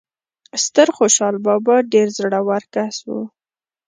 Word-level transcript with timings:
ستر 0.63 0.87
خوشال 0.97 1.35
بابا 1.45 1.75
ډیر 1.93 2.07
زړه 2.17 2.39
ور 2.49 2.63
کس 2.73 2.95
وو 3.07 3.21